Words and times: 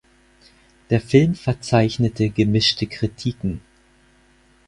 Der 0.89 0.99
Film 0.99 1.35
verzeichnete 1.35 2.31
gemischte 2.31 2.87
Kritiken. 2.87 3.61